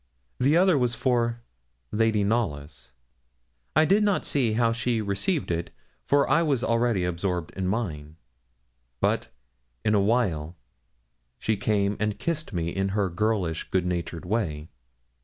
[0.39, 1.41] The other was for
[1.91, 2.91] 'Lady Knollys.'
[3.75, 5.69] I did not see how she received it,
[6.07, 8.15] for I was already absorbed in mine.
[8.99, 9.29] But
[9.85, 10.55] in awhile
[11.37, 14.69] she came and kissed me in her girlish, goodnatured way.